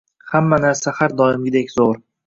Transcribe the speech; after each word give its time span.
Hamma 0.31 0.59
narsa 0.63 0.95
har 1.01 1.15
doimgidek 1.21 1.75
zo'r 1.79 2.07